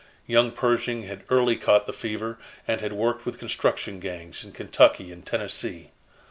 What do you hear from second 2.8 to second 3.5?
had worked with